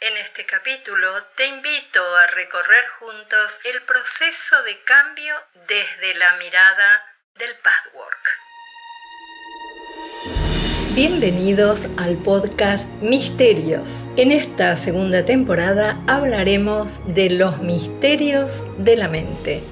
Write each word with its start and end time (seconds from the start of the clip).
En 0.00 0.16
este 0.16 0.46
capítulo 0.46 1.08
te 1.36 1.48
invito 1.48 1.98
a 1.98 2.30
recorrer 2.30 2.84
juntos 3.00 3.58
el 3.64 3.82
proceso 3.82 4.54
de 4.62 4.78
cambio 4.84 5.34
desde 5.66 6.16
la 6.16 6.34
mirada 6.34 7.02
del 7.36 7.50
pathwork. 7.64 8.14
Bienvenidos 10.94 11.86
al 11.96 12.16
podcast 12.18 12.88
Misterios. 13.02 14.04
En 14.16 14.30
esta 14.30 14.76
segunda 14.76 15.24
temporada 15.24 16.00
hablaremos 16.06 17.00
de 17.12 17.30
los 17.30 17.58
misterios 17.60 18.52
de 18.78 18.96
la 18.96 19.08
mente. 19.08 19.62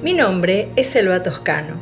Mi 0.00 0.12
nombre 0.12 0.68
es 0.76 0.90
Selva 0.90 1.24
Toscano. 1.24 1.74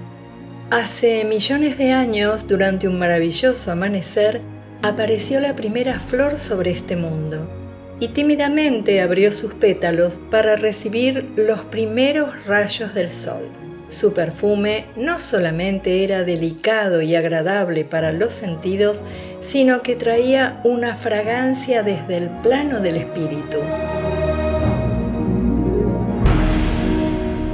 Hace 0.71 1.27
millones 1.27 1.77
de 1.77 1.93
años, 1.93 2.49
durante 2.49 2.89
un 2.89 2.99
maravilloso 2.99 3.71
amanecer, 3.71 4.41
apareció 4.81 5.39
la 5.41 5.55
primera 5.55 6.01
flor 6.01 6.39
sobre 6.39 6.71
este 6.71 6.97
mundo 6.97 7.61
y 8.01 8.09
tímidamente 8.09 9.01
abrió 9.01 9.33
sus 9.33 9.55
pétalos 9.55 10.21
para 10.31 10.57
recibir 10.57 11.27
los 11.37 11.61
primeros 11.61 12.45
rayos 12.47 12.95
del 12.95 13.11
sol. 13.11 13.43
Su 13.89 14.15
perfume 14.15 14.87
no 14.97 15.21
solamente 15.21 16.05
era 16.05 16.25
delicado 16.25 17.03
y 17.03 17.15
agradable 17.15 17.85
para 17.85 18.13
los 18.13 18.35
sentidos, 18.35 19.05
sino 19.41 19.83
que 19.83 19.95
traía 19.95 20.61
una 20.65 20.97
fragancia 20.97 21.83
desde 21.83 22.17
el 22.17 22.29
plano 22.43 22.81
del 22.81 22.97
espíritu. 22.97 23.59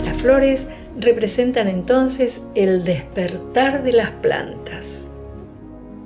Las 0.04 0.16
flores 0.16 0.68
representan 0.98 1.66
entonces 1.66 2.42
el 2.54 2.84
despertar 2.84 3.82
de 3.82 3.92
las 3.92 4.10
plantas. 4.10 4.99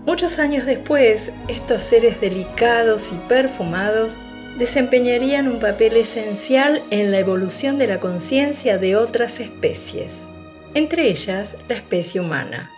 Muchos 0.06 0.38
años 0.38 0.66
después, 0.66 1.32
estos 1.48 1.82
seres 1.82 2.20
delicados 2.20 3.10
y 3.10 3.16
perfumados 3.26 4.18
desempeñarían 4.58 5.48
un 5.48 5.60
papel 5.60 5.96
esencial 5.96 6.82
en 6.90 7.10
la 7.10 7.20
evolución 7.20 7.78
de 7.78 7.86
la 7.86 8.00
conciencia 8.00 8.76
de 8.76 8.96
otras 8.96 9.40
especies, 9.40 10.12
entre 10.74 11.08
ellas 11.08 11.56
la 11.68 11.76
especie 11.76 12.20
humana. 12.20 12.70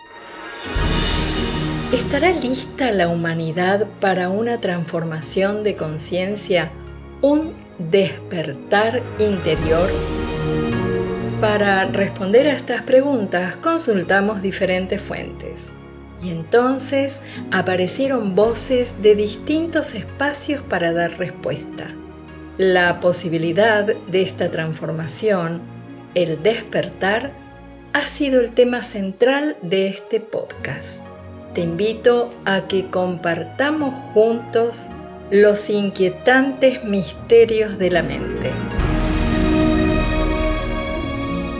¿Estará 1.91 2.31
lista 2.31 2.91
la 2.91 3.09
humanidad 3.09 3.87
para 3.99 4.29
una 4.29 4.61
transformación 4.61 5.63
de 5.63 5.75
conciencia, 5.75 6.71
un 7.21 7.53
despertar 7.77 9.03
interior? 9.19 9.89
Para 11.41 11.83
responder 11.85 12.47
a 12.47 12.53
estas 12.53 12.83
preguntas 12.83 13.57
consultamos 13.57 14.41
diferentes 14.41 15.01
fuentes. 15.01 15.67
Y 16.21 16.31
entonces 16.31 17.19
aparecieron 17.51 18.35
voces 18.35 19.01
de 19.01 19.15
distintos 19.15 19.93
espacios 19.93 20.61
para 20.61 20.91
dar 20.91 21.17
respuesta. 21.17 21.93
La 22.57 22.99
posibilidad 22.99 23.85
de 23.85 24.21
esta 24.23 24.49
transformación, 24.49 25.61
el 26.15 26.41
despertar, 26.41 27.31
ha 27.93 28.01
sido 28.07 28.41
el 28.41 28.51
tema 28.51 28.81
central 28.81 29.57
de 29.61 29.87
este 29.87 30.19
podcast. 30.19 30.87
Te 31.53 31.61
invito 31.61 32.29
a 32.45 32.67
que 32.67 32.87
compartamos 32.87 33.93
juntos 34.13 34.87
los 35.29 35.69
inquietantes 35.69 36.83
misterios 36.83 37.77
de 37.77 37.91
la 37.91 38.01
mente. 38.01 38.51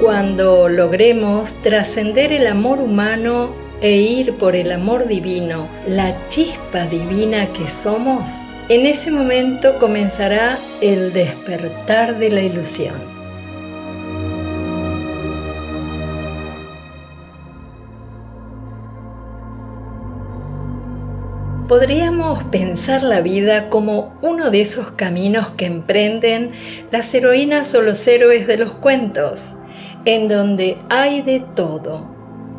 Cuando 0.02 0.70
logremos 0.70 1.54
trascender 1.64 2.32
el 2.32 2.48
amor 2.48 2.80
humano 2.80 3.67
e 3.82 3.98
ir 3.98 4.34
por 4.38 4.56
el 4.56 4.72
amor 4.72 5.08
divino, 5.08 5.68
la 5.86 6.16
chispa 6.30 6.88
divina 6.88 7.48
que 7.48 7.68
somos, 7.68 8.30
en 8.70 8.86
ese 8.86 9.12
momento 9.12 9.78
comenzará 9.80 10.58
el 10.82 11.14
despertar 11.14 12.18
de 12.18 12.30
la 12.32 12.42
ilusión. 12.42 12.96
Podríamos 21.68 22.46
pensar 22.46 23.04
la 23.04 23.20
vida 23.20 23.70
como 23.70 24.18
uno 24.22 24.52
de 24.52 24.62
esos 24.62 24.92
caminos 24.92 25.50
que 25.50 25.66
emprenden 25.66 26.52
las 26.92 27.14
heroínas 27.14 27.76
o 27.76 27.82
los 27.82 28.08
héroes 28.08 28.48
de 28.48 28.58
los 28.58 28.72
cuentos, 28.72 29.42
en 30.06 30.30
donde 30.30 30.78
hay 30.90 31.22
de 31.22 31.42
todo, 31.42 32.17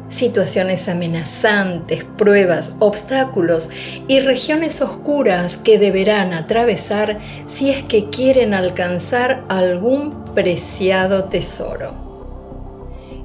situaciones 0.09 0.89
amenazantes, 0.89 2.05
pruebas, 2.05 2.77
obstáculos 2.79 3.69
y 4.07 4.21
regiones 4.21 4.81
oscuras 4.81 5.57
que 5.57 5.79
deberán 5.79 6.33
atravesar 6.33 7.21
si 7.47 7.71
es 7.71 7.83
que 7.85 8.11
quieren 8.11 8.55
alcanzar 8.55 9.45
algún 9.49 10.25
preciado 10.35 11.25
tesoro. 11.25 11.93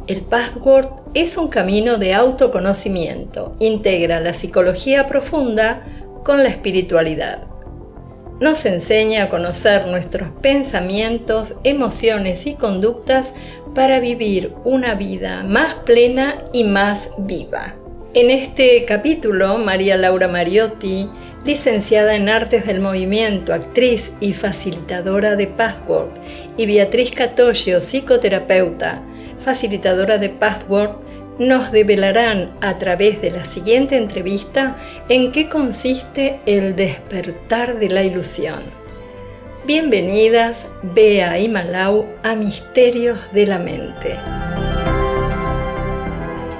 El 0.08 0.22
password 0.22 0.88
es 1.14 1.38
un 1.38 1.48
camino 1.48 1.98
de 1.98 2.14
autoconocimiento, 2.14 3.56
integra 3.60 4.20
la 4.20 4.34
psicología 4.34 5.08
profunda 5.08 5.86
con 6.24 6.44
la 6.44 6.50
espiritualidad 6.50 7.53
nos 8.40 8.66
enseña 8.66 9.24
a 9.24 9.30
conocer 9.30 9.88
nuestros 9.88 10.30
pensamientos, 10.42 11.60
emociones 11.64 12.46
y 12.48 12.56
conductas 12.56 13.34
para 13.74 14.00
vivir 14.00 14.54
una 14.64 14.96
vida 14.96 15.44
más 15.44 15.74
plena 15.74 16.44
y 16.54 16.64
más 16.64 17.10
viva. 17.20 17.76
En 18.14 18.30
este 18.30 18.86
capítulo, 18.86 19.58
María 19.58 19.98
Laura 19.98 20.28
Mariotti, 20.28 21.10
licenciada 21.46 22.16
en 22.16 22.30
Artes 22.30 22.66
del 22.68 22.80
Movimiento, 22.80 23.54
actriz 23.54 24.14
y 24.20 24.34
facilitadora 24.34 25.36
de 25.36 25.48
Password, 25.48 26.12
y 26.56 26.68
Beatriz 26.68 27.12
Catoyo, 27.12 27.82
psicoterapeuta, 27.82 29.02
facilitadora 29.40 30.20
de 30.20 30.30
Password, 30.30 30.96
nos 31.48 31.72
develarán 31.72 32.52
a 32.62 32.78
través 32.78 33.22
de 33.22 33.32
la 33.32 33.44
siguiente 33.46 33.98
entrevista 33.98 34.78
en 35.10 35.32
qué 35.32 35.50
consiste 35.50 36.40
el 36.46 36.76
despertar 36.76 37.80
de 37.80 37.90
la 37.90 38.04
ilusión. 38.04 38.64
Bienvenidas, 39.66 40.70
Bea 40.82 41.40
y 41.40 41.50
Malau, 41.50 42.06
a 42.24 42.36
Misterios 42.36 43.32
de 43.34 43.48
la 43.48 43.60
Mente. 43.60 44.20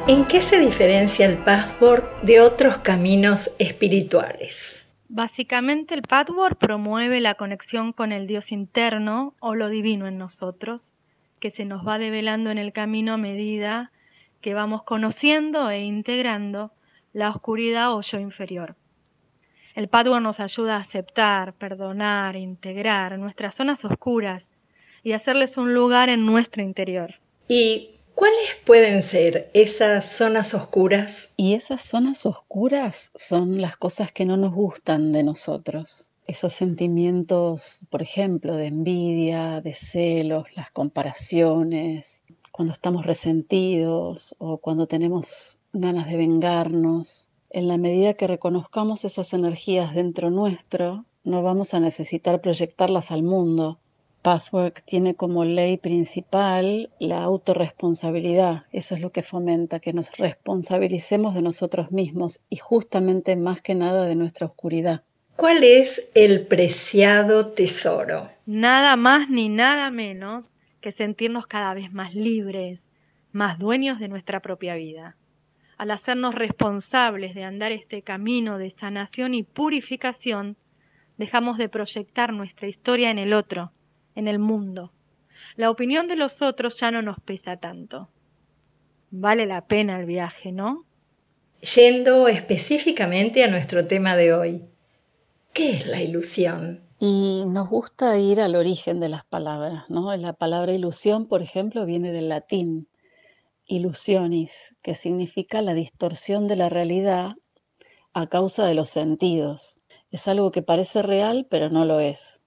¿En 0.08 0.26
qué 0.26 0.42
se 0.42 0.60
diferencia 0.60 1.26
el 1.26 1.38
password 1.38 2.04
de 2.24 2.42
otros 2.42 2.78
caminos 2.80 3.52
espirituales? 3.60 4.86
Básicamente 5.08 5.94
el 5.94 6.02
password 6.02 6.58
promueve 6.58 7.20
la 7.22 7.36
conexión 7.36 7.94
con 7.94 8.12
el 8.12 8.28
Dios 8.28 8.52
interno 8.52 9.34
o 9.40 9.56
lo 9.56 9.70
divino 9.70 10.08
en 10.08 10.18
nosotros, 10.18 10.84
que 11.40 11.52
se 11.52 11.66
nos 11.66 11.88
va 11.88 12.00
develando 12.00 12.52
en 12.52 12.58
el 12.58 12.74
camino 12.74 13.14
a 13.14 13.18
medida 13.18 13.92
que 14.44 14.54
vamos 14.54 14.84
conociendo 14.84 15.72
e 15.72 15.80
integrando 15.80 16.72
la 17.14 17.30
oscuridad 17.30 17.96
o 17.96 18.02
yo 18.02 18.20
inferior. 18.20 18.76
El 19.74 19.88
Padua 19.88 20.20
nos 20.20 20.40
ayuda 20.40 20.76
a 20.76 20.82
aceptar, 20.82 21.54
perdonar, 21.54 22.36
integrar 22.36 23.18
nuestras 23.18 23.56
zonas 23.56 23.84
oscuras 23.86 24.44
y 25.02 25.14
hacerles 25.14 25.58
un 25.58 25.74
lugar 25.74 26.10
en 26.10 26.26
nuestro 26.26 26.62
interior. 26.62 27.16
¿Y 27.48 27.92
cuáles 28.14 28.62
pueden 28.66 29.02
ser 29.02 29.50
esas 29.54 30.06
zonas 30.12 30.54
oscuras? 30.54 31.34
Y 31.38 31.54
esas 31.54 31.82
zonas 31.82 32.26
oscuras 32.26 33.12
son 33.16 33.62
las 33.62 33.78
cosas 33.78 34.12
que 34.12 34.26
no 34.26 34.36
nos 34.36 34.54
gustan 34.54 35.14
de 35.14 35.24
nosotros. 35.24 36.10
Esos 36.28 36.54
sentimientos, 36.54 37.86
por 37.90 38.02
ejemplo, 38.02 38.56
de 38.58 38.68
envidia, 38.68 39.62
de 39.62 39.74
celos, 39.74 40.46
las 40.56 40.70
comparaciones, 40.72 42.24
cuando 42.54 42.72
estamos 42.72 43.08
resentidos 43.08 44.36
o 44.38 44.60
cuando 44.60 44.86
tenemos 44.86 45.60
ganas 45.74 46.08
de 46.08 46.18
vengarnos. 46.18 47.32
En 47.50 47.68
la 47.68 47.80
medida 47.80 48.14
que 48.14 48.28
reconozcamos 48.28 49.06
esas 49.06 49.34
energías 49.34 49.96
dentro 49.96 50.30
nuestro, 50.30 51.04
no 51.24 51.42
vamos 51.42 51.74
a 51.74 51.80
necesitar 51.80 52.42
proyectarlas 52.42 53.10
al 53.10 53.24
mundo. 53.24 53.80
Pathwork 54.22 54.84
tiene 54.86 55.16
como 55.16 55.46
ley 55.46 55.78
principal 55.78 56.92
la 57.00 57.24
autorresponsabilidad. 57.24 58.66
Eso 58.72 58.94
es 58.94 59.02
lo 59.02 59.12
que 59.12 59.24
fomenta, 59.24 59.80
que 59.80 59.92
nos 59.92 60.16
responsabilicemos 60.16 61.34
de 61.34 61.42
nosotros 61.42 61.92
mismos 61.92 62.42
y 62.52 62.58
justamente 62.58 63.36
más 63.36 63.62
que 63.62 63.74
nada 63.74 64.06
de 64.06 64.16
nuestra 64.16 64.46
oscuridad. 64.46 65.02
¿Cuál 65.36 65.64
es 65.64 66.12
el 66.14 66.46
preciado 66.46 67.48
tesoro? 67.48 68.28
Nada 68.46 68.96
más 68.96 69.28
ni 69.32 69.50
nada 69.50 69.90
menos 69.90 70.53
que 70.84 70.92
sentirnos 70.92 71.48
cada 71.48 71.74
vez 71.74 71.92
más 71.92 72.14
libres, 72.14 72.80
más 73.32 73.58
dueños 73.58 74.00
de 74.00 74.10
nuestra 74.10 74.42
propia 74.42 74.76
vida. 74.76 75.16
Al 75.78 75.90
hacernos 75.90 76.36
responsables 76.36 77.34
de 77.34 77.46
andar 77.46 77.72
este 77.72 78.04
camino 78.04 78.58
de 78.58 78.76
sanación 78.80 79.34
y 79.34 79.44
purificación, 79.44 80.58
dejamos 81.18 81.58
de 81.58 81.70
proyectar 81.70 82.34
nuestra 82.34 82.68
historia 82.68 83.10
en 83.10 83.18
el 83.18 83.34
otro, 83.34 83.72
en 84.14 84.28
el 84.28 84.40
mundo. 84.40 84.92
La 85.56 85.72
opinión 85.72 86.08
de 86.08 86.18
los 86.18 86.42
otros 86.42 86.78
ya 86.80 86.92
no 86.92 87.02
nos 87.02 87.20
pesa 87.22 87.58
tanto. 87.58 88.10
Vale 89.10 89.46
la 89.46 89.66
pena 89.66 90.00
el 90.00 90.06
viaje, 90.06 90.52
¿no? 90.52 90.86
Yendo 91.76 92.28
específicamente 92.28 93.44
a 93.44 93.48
nuestro 93.48 93.88
tema 93.88 94.18
de 94.18 94.34
hoy, 94.34 94.66
¿Qué 95.54 95.70
es 95.74 95.86
la 95.86 96.02
ilusión? 96.02 96.82
Y 96.98 97.44
nos 97.46 97.70
gusta 97.70 98.18
ir 98.18 98.42
al 98.42 98.56
origen 98.56 99.00
de 99.00 99.08
las 99.08 99.24
palabras, 99.24 99.88
¿no? 99.88 100.16
La 100.18 100.34
palabra 100.34 100.74
ilusión, 100.74 101.28
por 101.28 101.44
ejemplo, 101.44 101.86
viene 101.86 102.12
del 102.12 102.30
latín 102.30 102.88
illusionis, 103.68 104.76
que 104.82 104.96
significa 104.96 105.62
la 105.62 105.76
distorsión 105.76 106.48
de 106.48 106.56
la 106.56 106.70
realidad 106.70 107.34
a 108.14 108.28
causa 108.28 108.66
de 108.66 108.74
los 108.74 108.90
sentidos. 108.90 109.78
Es 110.10 110.28
algo 110.28 110.50
que 110.50 110.64
parece 110.64 111.04
real, 111.04 111.46
pero 111.48 111.70
no 111.70 111.86
lo 111.86 112.00
es. 112.00 112.42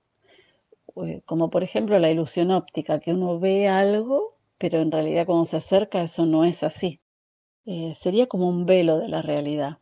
Eh, 0.96 1.22
como 1.24 1.48
por 1.48 1.62
ejemplo 1.62 1.96
la 2.00 2.10
ilusión 2.10 2.50
óptica, 2.50 2.98
que 2.98 3.12
uno 3.12 3.38
ve 3.38 3.68
algo, 3.68 4.34
pero 4.58 4.80
en 4.80 4.90
realidad 4.90 5.26
cuando 5.26 5.44
se 5.44 5.58
acerca 5.58 6.02
eso 6.02 6.26
no 6.26 6.44
es 6.44 6.64
así. 6.64 7.00
Eh, 7.66 7.94
sería 7.94 8.26
como 8.26 8.48
un 8.48 8.66
velo 8.66 8.98
de 8.98 9.08
la 9.08 9.22
realidad. 9.22 9.78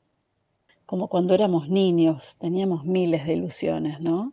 Como 0.95 1.09
cuando 1.09 1.35
éramos 1.35 1.69
niños, 1.69 2.37
teníamos 2.39 2.85
miles 2.85 3.27
de 3.27 3.33
ilusiones, 3.33 3.99
¿no? 3.99 4.33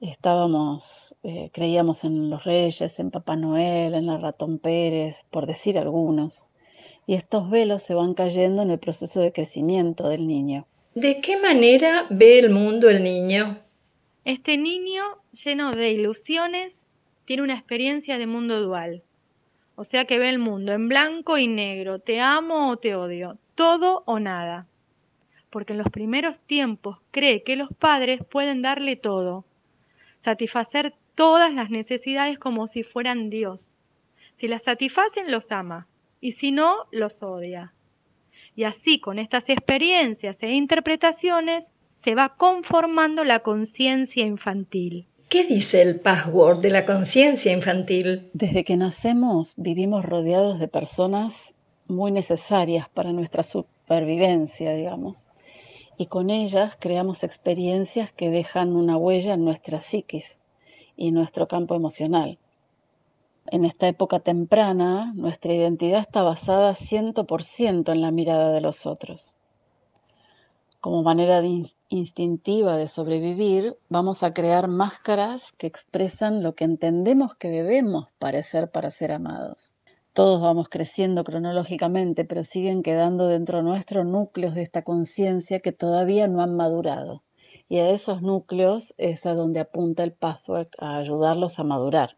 Estábamos, 0.00 1.14
eh, 1.22 1.50
creíamos 1.52 2.04
en 2.04 2.30
los 2.30 2.44
reyes, 2.44 2.98
en 2.98 3.10
Papá 3.10 3.36
Noel, 3.36 3.92
en 3.92 4.06
la 4.06 4.16
ratón 4.16 4.58
Pérez, 4.58 5.26
por 5.30 5.44
decir 5.44 5.76
algunos. 5.76 6.46
Y 7.06 7.12
estos 7.12 7.50
velos 7.50 7.82
se 7.82 7.92
van 7.92 8.14
cayendo 8.14 8.62
en 8.62 8.70
el 8.70 8.78
proceso 8.78 9.20
de 9.20 9.30
crecimiento 9.32 10.08
del 10.08 10.26
niño. 10.26 10.66
¿De 10.94 11.20
qué 11.20 11.36
manera 11.36 12.06
ve 12.08 12.38
el 12.38 12.48
mundo 12.48 12.88
el 12.88 13.04
niño? 13.04 13.58
Este 14.24 14.56
niño, 14.56 15.02
lleno 15.44 15.70
de 15.70 15.90
ilusiones, 15.90 16.72
tiene 17.26 17.42
una 17.42 17.58
experiencia 17.58 18.16
de 18.16 18.26
mundo 18.26 18.58
dual. 18.62 19.02
O 19.76 19.84
sea 19.84 20.06
que 20.06 20.18
ve 20.18 20.30
el 20.30 20.38
mundo 20.38 20.72
en 20.72 20.88
blanco 20.88 21.36
y 21.36 21.46
negro, 21.46 21.98
te 21.98 22.22
amo 22.22 22.70
o 22.70 22.78
te 22.78 22.94
odio, 22.94 23.36
todo 23.54 24.02
o 24.06 24.18
nada. 24.18 24.66
Porque 25.54 25.72
en 25.72 25.78
los 25.78 25.88
primeros 25.88 26.36
tiempos 26.48 26.98
cree 27.12 27.44
que 27.44 27.54
los 27.54 27.68
padres 27.78 28.20
pueden 28.28 28.60
darle 28.60 28.96
todo, 28.96 29.44
satisfacer 30.24 30.94
todas 31.14 31.54
las 31.54 31.70
necesidades 31.70 32.40
como 32.40 32.66
si 32.66 32.82
fueran 32.82 33.30
Dios. 33.30 33.70
Si 34.40 34.48
las 34.48 34.64
satisfacen, 34.64 35.30
los 35.30 35.52
ama, 35.52 35.86
y 36.20 36.32
si 36.32 36.50
no, 36.50 36.86
los 36.90 37.22
odia. 37.22 37.72
Y 38.56 38.64
así, 38.64 38.98
con 38.98 39.20
estas 39.20 39.44
experiencias 39.46 40.36
e 40.40 40.50
interpretaciones, 40.50 41.62
se 42.02 42.16
va 42.16 42.30
conformando 42.30 43.22
la 43.22 43.38
conciencia 43.38 44.26
infantil. 44.26 45.06
¿Qué 45.28 45.44
dice 45.44 45.82
el 45.82 46.00
password 46.00 46.62
de 46.62 46.70
la 46.70 46.84
conciencia 46.84 47.52
infantil? 47.52 48.28
Desde 48.32 48.64
que 48.64 48.76
nacemos 48.76 49.54
vivimos 49.56 50.04
rodeados 50.04 50.58
de 50.58 50.66
personas 50.66 51.54
muy 51.86 52.10
necesarias 52.10 52.88
para 52.88 53.12
nuestra 53.12 53.44
supervivencia, 53.44 54.72
digamos 54.72 55.28
y 55.96 56.06
con 56.06 56.30
ellas 56.30 56.76
creamos 56.78 57.24
experiencias 57.24 58.12
que 58.12 58.30
dejan 58.30 58.74
una 58.76 58.96
huella 58.96 59.34
en 59.34 59.44
nuestra 59.44 59.80
psiquis 59.80 60.40
y 60.96 61.12
nuestro 61.12 61.48
campo 61.48 61.74
emocional. 61.74 62.38
En 63.46 63.64
esta 63.64 63.88
época 63.88 64.20
temprana, 64.20 65.12
nuestra 65.14 65.52
identidad 65.52 66.00
está 66.00 66.22
basada 66.22 66.72
100% 66.72 67.92
en 67.92 68.00
la 68.00 68.10
mirada 68.10 68.52
de 68.52 68.60
los 68.62 68.86
otros. 68.86 69.36
Como 70.80 71.02
manera 71.02 71.42
instintiva 71.88 72.76
de 72.76 72.88
sobrevivir, 72.88 73.76
vamos 73.88 74.22
a 74.22 74.32
crear 74.32 74.68
máscaras 74.68 75.52
que 75.52 75.66
expresan 75.66 76.42
lo 76.42 76.54
que 76.54 76.64
entendemos 76.64 77.34
que 77.36 77.48
debemos 77.48 78.08
parecer 78.18 78.70
para 78.70 78.90
ser 78.90 79.12
amados. 79.12 79.73
Todos 80.14 80.40
vamos 80.40 80.68
creciendo 80.68 81.24
cronológicamente, 81.24 82.24
pero 82.24 82.44
siguen 82.44 82.84
quedando 82.84 83.26
dentro 83.26 83.62
nuestro 83.62 84.04
núcleos 84.04 84.54
de 84.54 84.62
esta 84.62 84.82
conciencia 84.82 85.58
que 85.58 85.72
todavía 85.72 86.28
no 86.28 86.40
han 86.40 86.56
madurado. 86.56 87.24
Y 87.68 87.78
a 87.78 87.90
esos 87.90 88.22
núcleos 88.22 88.94
es 88.96 89.26
a 89.26 89.34
donde 89.34 89.58
apunta 89.58 90.04
el 90.04 90.12
Pathwork 90.12 90.76
a 90.78 90.98
ayudarlos 90.98 91.58
a 91.58 91.64
madurar. 91.64 92.16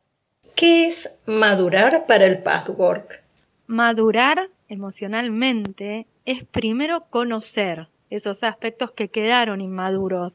¿Qué 0.54 0.88
es 0.88 1.18
madurar 1.24 2.04
para 2.04 2.26
el 2.26 2.42
Pathwork? 2.42 3.24
Madurar 3.66 4.50
emocionalmente 4.68 6.06
es 6.26 6.44
primero 6.44 7.06
conocer 7.08 7.88
esos 8.10 8.42
aspectos 8.42 8.90
que 8.90 9.08
quedaron 9.08 9.62
inmaduros, 9.62 10.34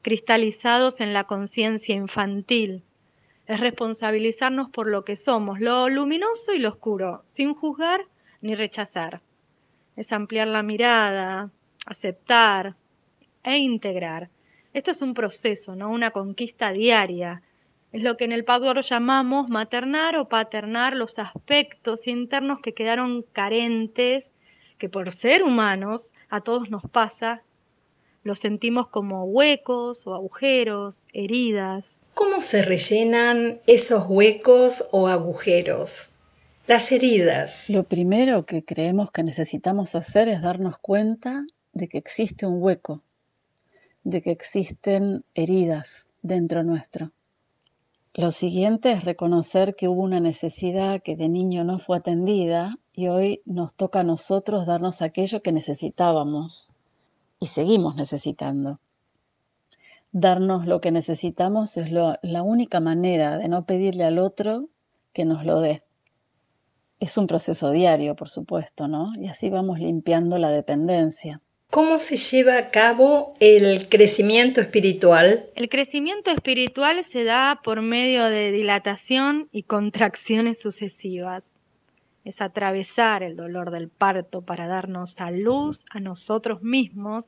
cristalizados 0.00 1.02
en 1.02 1.12
la 1.12 1.24
conciencia 1.24 1.94
infantil, 1.94 2.82
es 3.46 3.60
responsabilizarnos 3.60 4.70
por 4.70 4.86
lo 4.86 5.04
que 5.04 5.16
somos, 5.16 5.60
lo 5.60 5.88
luminoso 5.88 6.52
y 6.52 6.58
lo 6.58 6.70
oscuro, 6.70 7.22
sin 7.26 7.54
juzgar 7.54 8.00
ni 8.40 8.54
rechazar. 8.54 9.20
Es 9.96 10.12
ampliar 10.12 10.48
la 10.48 10.62
mirada, 10.62 11.50
aceptar 11.86 12.74
e 13.42 13.58
integrar. 13.58 14.30
Esto 14.72 14.90
es 14.90 15.02
un 15.02 15.14
proceso, 15.14 15.76
¿no? 15.76 15.90
Una 15.90 16.10
conquista 16.10 16.72
diaria. 16.72 17.42
Es 17.92 18.02
lo 18.02 18.16
que 18.16 18.24
en 18.24 18.32
el 18.32 18.44
Padre 18.44 18.82
llamamos 18.82 19.48
maternar 19.48 20.16
o 20.16 20.28
paternar 20.28 20.96
los 20.96 21.18
aspectos 21.18 22.06
internos 22.08 22.60
que 22.60 22.74
quedaron 22.74 23.22
carentes, 23.32 24.24
que 24.78 24.88
por 24.88 25.12
ser 25.12 25.44
humanos 25.44 26.08
a 26.28 26.40
todos 26.40 26.70
nos 26.70 26.82
pasa, 26.82 27.42
los 28.24 28.40
sentimos 28.40 28.88
como 28.88 29.24
huecos 29.24 30.06
o 30.06 30.14
agujeros, 30.14 30.96
heridas. 31.12 31.84
¿Cómo 32.14 32.42
se 32.42 32.62
rellenan 32.62 33.60
esos 33.66 34.06
huecos 34.08 34.88
o 34.92 35.08
agujeros? 35.08 36.10
Las 36.68 36.92
heridas. 36.92 37.68
Lo 37.68 37.82
primero 37.82 38.46
que 38.46 38.64
creemos 38.64 39.10
que 39.10 39.24
necesitamos 39.24 39.96
hacer 39.96 40.28
es 40.28 40.40
darnos 40.40 40.78
cuenta 40.78 41.44
de 41.72 41.88
que 41.88 41.98
existe 41.98 42.46
un 42.46 42.62
hueco, 42.62 43.02
de 44.04 44.22
que 44.22 44.30
existen 44.30 45.24
heridas 45.34 46.06
dentro 46.22 46.62
nuestro. 46.62 47.10
Lo 48.14 48.30
siguiente 48.30 48.92
es 48.92 49.02
reconocer 49.02 49.74
que 49.74 49.88
hubo 49.88 50.02
una 50.02 50.20
necesidad 50.20 51.02
que 51.02 51.16
de 51.16 51.28
niño 51.28 51.64
no 51.64 51.80
fue 51.80 51.96
atendida 51.96 52.78
y 52.92 53.08
hoy 53.08 53.42
nos 53.44 53.74
toca 53.74 54.00
a 54.00 54.04
nosotros 54.04 54.66
darnos 54.66 55.02
aquello 55.02 55.42
que 55.42 55.50
necesitábamos 55.50 56.72
y 57.40 57.46
seguimos 57.46 57.96
necesitando 57.96 58.78
darnos 60.14 60.66
lo 60.66 60.80
que 60.80 60.92
necesitamos 60.92 61.76
es 61.76 61.90
la 61.90 62.42
única 62.42 62.80
manera 62.80 63.36
de 63.36 63.48
no 63.48 63.66
pedirle 63.66 64.04
al 64.04 64.18
otro 64.18 64.68
que 65.12 65.24
nos 65.24 65.44
lo 65.44 65.60
dé. 65.60 65.82
Es 67.00 67.18
un 67.18 67.26
proceso 67.26 67.72
diario, 67.72 68.14
por 68.14 68.28
supuesto, 68.28 68.86
¿no? 68.86 69.12
Y 69.18 69.26
así 69.26 69.50
vamos 69.50 69.80
limpiando 69.80 70.38
la 70.38 70.50
dependencia. 70.50 71.42
¿Cómo 71.70 71.98
se 71.98 72.16
lleva 72.16 72.56
a 72.56 72.70
cabo 72.70 73.34
el 73.40 73.88
crecimiento 73.88 74.60
espiritual? 74.60 75.46
El 75.56 75.68
crecimiento 75.68 76.30
espiritual 76.30 77.02
se 77.02 77.24
da 77.24 77.60
por 77.64 77.82
medio 77.82 78.26
de 78.26 78.52
dilatación 78.52 79.48
y 79.50 79.64
contracciones 79.64 80.60
sucesivas. 80.60 81.42
Es 82.24 82.40
atravesar 82.40 83.24
el 83.24 83.34
dolor 83.34 83.72
del 83.72 83.88
parto 83.88 84.42
para 84.42 84.68
darnos 84.68 85.18
a 85.18 85.32
luz 85.32 85.84
a 85.90 85.98
nosotros 85.98 86.62
mismos 86.62 87.26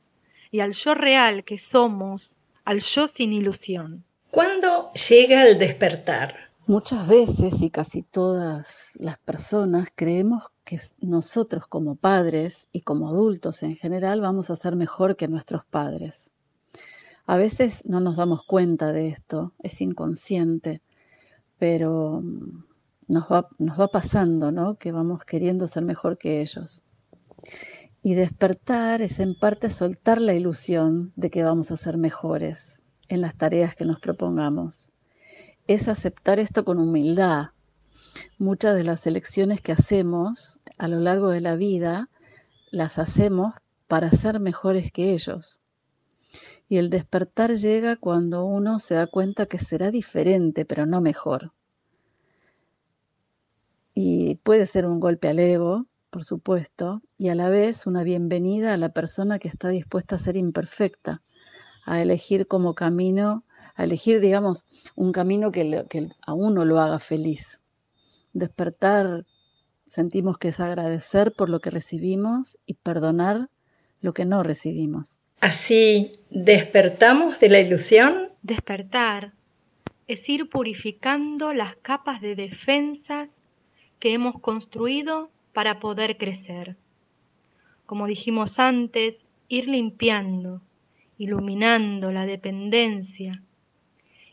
y 0.51 0.61
al 0.61 0.71
yo 0.71 0.93
real 0.93 1.43
que 1.43 1.57
somos 1.57 2.36
al 2.67 2.81
yo 2.81 3.07
sin 3.07 3.31
ilusión. 3.31 4.03
¿Cuándo 4.29 4.91
llega 4.91 5.47
el 5.47 5.57
despertar? 5.57 6.35
Muchas 6.65 7.07
veces 7.07 7.61
y 7.61 7.69
casi 7.69 8.03
todas 8.03 8.97
las 8.99 9.17
personas 9.19 9.87
creemos 9.95 10.43
que 10.65 10.77
nosotros 10.99 11.65
como 11.65 11.95
padres 11.95 12.67
y 12.73 12.81
como 12.81 13.07
adultos 13.07 13.63
en 13.63 13.77
general 13.77 14.19
vamos 14.19 14.49
a 14.49 14.57
ser 14.57 14.75
mejor 14.75 15.15
que 15.15 15.29
nuestros 15.29 15.63
padres. 15.63 16.31
A 17.25 17.37
veces 17.37 17.85
no 17.85 18.01
nos 18.01 18.17
damos 18.17 18.43
cuenta 18.43 18.91
de 18.91 19.07
esto, 19.07 19.53
es 19.63 19.79
inconsciente, 19.79 20.81
pero 21.57 22.19
mm, 22.21 22.65
nos 23.07 23.31
va, 23.31 23.47
nos 23.59 23.79
va 23.79 23.87
pasando, 23.87 24.51
¿no? 24.51 24.75
Que 24.75 24.91
vamos 24.91 25.23
queriendo 25.23 25.67
ser 25.67 25.83
mejor 25.83 26.17
que 26.17 26.41
ellos. 26.41 26.83
Y 28.07 28.15
despertar 28.15 29.01
es 29.01 29.19
en 29.19 29.37
parte 29.37 29.69
soltar 29.69 30.21
la 30.21 30.33
ilusión 30.33 31.11
de 31.17 31.29
que 31.29 31.43
vamos 31.43 31.71
a 31.71 31.75
ser 31.75 31.97
mejores 31.97 32.81
en 33.09 33.19
las 33.19 33.35
tareas 33.35 33.75
que 33.75 33.83
nos 33.83 33.99
propongamos. 33.99 34.93
Es 35.67 35.89
aceptar 35.89 36.39
esto 36.39 36.63
con 36.63 36.79
humildad. 36.79 37.47
Muchas 38.37 38.77
de 38.77 38.85
las 38.85 39.05
elecciones 39.07 39.59
que 39.59 39.73
hacemos 39.73 40.57
a 40.77 40.87
lo 40.87 41.01
largo 41.01 41.27
de 41.27 41.41
la 41.41 41.57
vida 41.57 42.09
las 42.71 42.97
hacemos 42.97 43.55
para 43.89 44.09
ser 44.11 44.39
mejores 44.39 44.89
que 44.89 45.11
ellos. 45.11 45.59
Y 46.69 46.77
el 46.77 46.89
despertar 46.89 47.57
llega 47.57 47.97
cuando 47.97 48.45
uno 48.45 48.79
se 48.79 48.95
da 48.95 49.07
cuenta 49.07 49.47
que 49.47 49.59
será 49.59 49.91
diferente, 49.91 50.63
pero 50.63 50.85
no 50.85 51.01
mejor. 51.01 51.51
Y 53.93 54.35
puede 54.43 54.65
ser 54.65 54.85
un 54.85 55.01
golpe 55.01 55.27
al 55.27 55.39
ego, 55.39 55.87
por 56.17 56.25
supuesto, 56.25 57.03
y 57.19 57.29
a 57.29 57.35
la 57.35 57.47
vez 57.47 57.85
una 57.85 58.01
bienvenida 58.01 58.73
a 58.73 58.77
la 58.77 58.89
persona 58.89 59.37
que 59.37 59.47
está 59.47 59.69
dispuesta 59.69 60.15
a 60.15 60.17
ser 60.17 60.35
imperfecta, 60.35 61.21
a 61.85 62.01
elegir 62.01 62.47
como 62.47 62.73
camino, 62.73 63.43
a 63.75 63.83
elegir, 63.83 64.19
digamos, 64.19 64.65
un 64.95 65.11
camino 65.11 65.51
que, 65.51 65.85
que 65.87 66.09
a 66.25 66.33
uno 66.33 66.65
lo 66.65 66.79
haga 66.79 66.97
feliz. 66.97 67.61
Despertar, 68.33 69.27
sentimos 69.85 70.39
que 70.39 70.47
es 70.47 70.59
agradecer 70.59 71.33
por 71.33 71.49
lo 71.49 71.59
que 71.59 71.69
recibimos 71.69 72.57
y 72.65 72.73
perdonar 72.73 73.51
lo 74.01 74.13
que 74.15 74.25
no 74.25 74.41
recibimos. 74.41 75.19
Así, 75.39 76.13
¿despertamos 76.31 77.39
de 77.39 77.49
la 77.49 77.59
ilusión? 77.59 78.31
Despertar 78.41 79.33
es 80.07 80.27
ir 80.27 80.49
purificando 80.49 81.53
las 81.53 81.75
capas 81.75 82.21
de 82.21 82.33
defensas 82.33 83.29
que 83.99 84.13
hemos 84.13 84.41
construido 84.41 85.29
para 85.57 85.79
poder 85.79 86.17
crecer. 86.17 86.75
Como 87.87 88.05
dijimos 88.05 88.59
antes, 88.59 89.15
ir 89.47 89.67
limpiando, 89.67 90.61
iluminando 91.17 92.11
la 92.11 92.27
dependencia. 92.27 93.41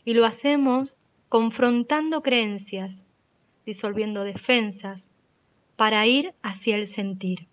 Y 0.03 0.13
lo 0.13 0.27
hacemos 0.27 0.99
confrontando 1.27 2.21
creencias, 2.21 2.91
disolviendo 3.65 4.23
defensas, 4.23 5.03
para 5.75 6.05
ir 6.05 6.35
hacia 6.43 6.75
el 6.75 6.85
sentir. 6.85 7.47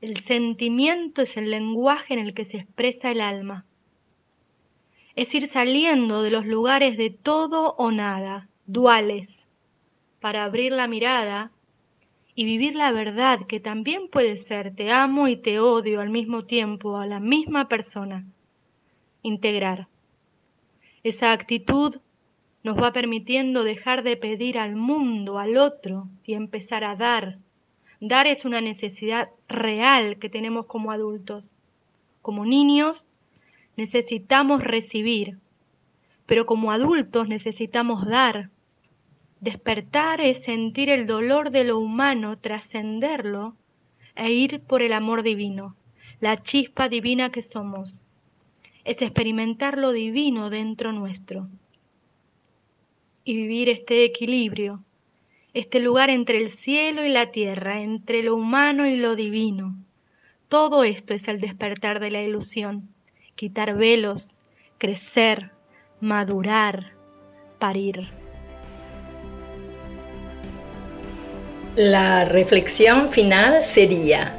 El 0.00 0.22
sentimiento 0.22 1.22
es 1.22 1.36
el 1.36 1.50
lenguaje 1.50 2.14
en 2.14 2.20
el 2.20 2.34
que 2.34 2.44
se 2.44 2.58
expresa 2.58 3.10
el 3.10 3.20
alma. 3.20 3.64
Es 5.16 5.34
ir 5.34 5.48
saliendo 5.48 6.22
de 6.22 6.30
los 6.30 6.46
lugares 6.46 6.96
de 6.98 7.10
todo 7.10 7.74
o 7.78 7.90
nada, 7.90 8.46
duales, 8.64 9.28
para 10.20 10.44
abrir 10.44 10.70
la 10.70 10.86
mirada 10.86 11.50
y 12.38 12.44
vivir 12.44 12.76
la 12.76 12.92
verdad 12.92 13.48
que 13.48 13.58
también 13.58 14.06
puede 14.06 14.36
ser 14.36 14.72
te 14.72 14.92
amo 14.92 15.26
y 15.26 15.34
te 15.34 15.58
odio 15.58 16.00
al 16.00 16.10
mismo 16.10 16.44
tiempo 16.44 16.96
a 16.96 17.04
la 17.04 17.18
misma 17.18 17.66
persona. 17.66 18.24
Integrar. 19.22 19.88
Esa 21.02 21.32
actitud 21.32 21.96
nos 22.62 22.80
va 22.80 22.92
permitiendo 22.92 23.64
dejar 23.64 24.04
de 24.04 24.16
pedir 24.16 24.56
al 24.56 24.76
mundo, 24.76 25.40
al 25.40 25.56
otro, 25.56 26.06
y 26.24 26.34
empezar 26.34 26.84
a 26.84 26.94
dar. 26.94 27.38
Dar 27.98 28.28
es 28.28 28.44
una 28.44 28.60
necesidad 28.60 29.30
real 29.48 30.20
que 30.20 30.30
tenemos 30.30 30.66
como 30.66 30.92
adultos. 30.92 31.50
Como 32.22 32.46
niños 32.46 33.04
necesitamos 33.76 34.62
recibir, 34.62 35.38
pero 36.26 36.46
como 36.46 36.70
adultos 36.70 37.26
necesitamos 37.26 38.06
dar. 38.06 38.50
Despertar 39.40 40.20
es 40.20 40.38
sentir 40.38 40.90
el 40.90 41.06
dolor 41.06 41.50
de 41.50 41.62
lo 41.62 41.78
humano, 41.78 42.38
trascenderlo 42.38 43.54
e 44.16 44.32
ir 44.32 44.60
por 44.60 44.82
el 44.82 44.92
amor 44.92 45.22
divino, 45.22 45.76
la 46.20 46.42
chispa 46.42 46.88
divina 46.88 47.30
que 47.30 47.42
somos. 47.42 48.02
Es 48.84 49.00
experimentar 49.00 49.78
lo 49.78 49.92
divino 49.92 50.50
dentro 50.50 50.92
nuestro 50.92 51.48
y 53.22 53.36
vivir 53.36 53.68
este 53.68 54.04
equilibrio, 54.04 54.82
este 55.54 55.78
lugar 55.78 56.10
entre 56.10 56.38
el 56.38 56.50
cielo 56.50 57.04
y 57.04 57.10
la 57.10 57.30
tierra, 57.30 57.80
entre 57.80 58.22
lo 58.24 58.34
humano 58.34 58.88
y 58.88 58.96
lo 58.96 59.14
divino. 59.14 59.76
Todo 60.48 60.82
esto 60.82 61.14
es 61.14 61.28
el 61.28 61.40
despertar 61.40 62.00
de 62.00 62.10
la 62.10 62.22
ilusión, 62.22 62.88
quitar 63.36 63.76
velos, 63.76 64.28
crecer, 64.78 65.52
madurar, 66.00 66.92
parir. 67.58 68.17
La 71.78 72.24
reflexión 72.24 73.08
final 73.08 73.62
sería, 73.62 74.32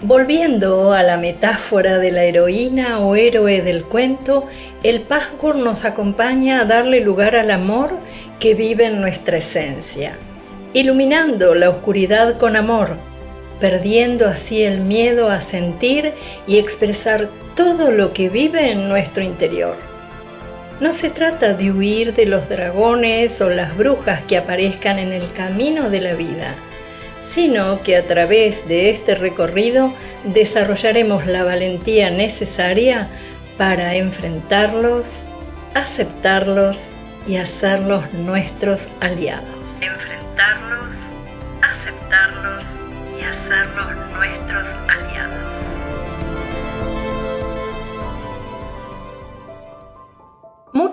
volviendo 0.00 0.94
a 0.94 1.02
la 1.02 1.18
metáfora 1.18 1.98
de 1.98 2.10
la 2.10 2.24
heroína 2.24 3.00
o 3.00 3.14
héroe 3.14 3.60
del 3.60 3.84
cuento, 3.84 4.46
el 4.82 5.02
patchwork 5.02 5.58
nos 5.58 5.84
acompaña 5.84 6.62
a 6.62 6.64
darle 6.64 7.00
lugar 7.00 7.36
al 7.36 7.50
amor 7.50 7.98
que 8.40 8.54
vive 8.54 8.86
en 8.86 9.02
nuestra 9.02 9.36
esencia, 9.36 10.16
iluminando 10.72 11.54
la 11.54 11.68
oscuridad 11.68 12.38
con 12.38 12.56
amor, 12.56 12.96
perdiendo 13.60 14.26
así 14.26 14.62
el 14.62 14.80
miedo 14.80 15.28
a 15.28 15.42
sentir 15.42 16.14
y 16.46 16.56
expresar 16.56 17.28
todo 17.54 17.90
lo 17.90 18.14
que 18.14 18.30
vive 18.30 18.70
en 18.70 18.88
nuestro 18.88 19.22
interior. 19.22 19.76
No 20.78 20.92
se 20.92 21.08
trata 21.08 21.54
de 21.54 21.72
huir 21.72 22.12
de 22.12 22.26
los 22.26 22.50
dragones 22.50 23.40
o 23.40 23.48
las 23.48 23.74
brujas 23.74 24.20
que 24.22 24.36
aparezcan 24.36 24.98
en 24.98 25.10
el 25.10 25.32
camino 25.32 25.88
de 25.88 26.02
la 26.02 26.12
vida, 26.12 26.54
sino 27.22 27.82
que 27.82 27.96
a 27.96 28.06
través 28.06 28.68
de 28.68 28.90
este 28.90 29.14
recorrido 29.14 29.94
desarrollaremos 30.24 31.26
la 31.26 31.44
valentía 31.44 32.10
necesaria 32.10 33.08
para 33.56 33.96
enfrentarlos, 33.96 35.12
aceptarlos 35.72 36.76
y 37.26 37.36
hacerlos 37.36 38.12
nuestros 38.12 38.88
aliados. 39.00 39.80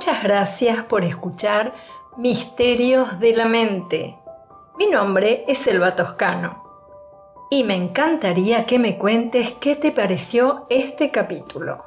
Muchas 0.06 0.24
gracias 0.24 0.84
por 0.84 1.06
escuchar 1.06 1.72
Misterios 2.18 3.22
de 3.22 3.38
la 3.38 3.46
Mente. 3.46 4.20
Mi 4.78 4.88
nombre 4.88 5.46
es 5.48 5.66
Elba 5.66 5.96
Toscano 5.96 6.62
y 7.50 7.64
me 7.64 7.76
encantaría 7.76 8.66
que 8.66 8.80
me 8.80 8.98
cuentes 8.98 9.52
qué 9.62 9.78
te 9.78 9.94
pareció 9.94 10.68
este 10.70 11.10
capítulo. 11.10 11.86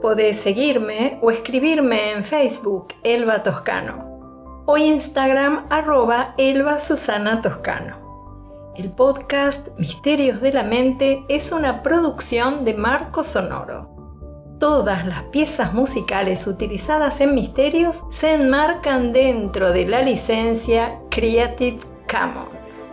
Podés 0.00 0.40
seguirme 0.40 1.18
o 1.20 1.30
escribirme 1.30 2.12
en 2.12 2.24
Facebook 2.24 2.94
Elba 3.02 3.42
Toscano 3.42 4.64
o 4.64 4.78
Instagram 4.78 5.66
arroba 5.68 6.34
Elba 6.38 6.78
Susana 6.78 7.42
Toscano. 7.42 8.72
El 8.76 8.90
podcast 8.92 9.68
Misterios 9.78 10.40
de 10.40 10.54
la 10.54 10.62
Mente 10.62 11.22
es 11.28 11.52
una 11.52 11.82
producción 11.82 12.64
de 12.64 12.72
Marco 12.72 13.22
Sonoro. 13.22 13.95
Todas 14.58 15.04
las 15.04 15.22
piezas 15.24 15.74
musicales 15.74 16.46
utilizadas 16.46 17.20
en 17.20 17.34
Misterios 17.34 18.04
se 18.08 18.32
enmarcan 18.32 19.12
dentro 19.12 19.70
de 19.70 19.86
la 19.86 20.00
licencia 20.00 20.98
Creative 21.10 21.78
Commons. 22.10 22.88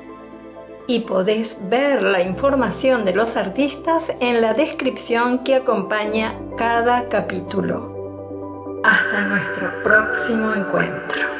Y 0.87 0.99
podés 0.99 1.57
ver 1.69 2.03
la 2.03 2.21
información 2.21 3.05
de 3.05 3.13
los 3.13 3.37
artistas 3.37 4.11
en 4.19 4.41
la 4.41 4.53
descripción 4.53 5.39
que 5.45 5.55
acompaña 5.55 6.37
cada 6.57 7.07
capítulo. 7.07 8.81
Hasta 8.83 9.21
nuestro 9.21 9.69
próximo 9.83 10.53
encuentro. 10.53 11.32